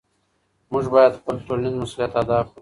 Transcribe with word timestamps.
موږ 0.71 0.85
باید 0.93 1.17
خپل 1.19 1.35
ټولنیز 1.45 1.73
مسؤلیت 1.81 2.11
ادا 2.21 2.39
کړو. 2.47 2.59